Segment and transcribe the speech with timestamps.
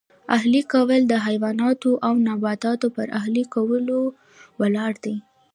[0.35, 3.99] اهلي کول د حیواناتو او نباتاتو پر اهلي کولو
[4.59, 5.15] ولاړ دی